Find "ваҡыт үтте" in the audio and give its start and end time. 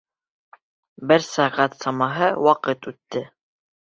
2.47-3.23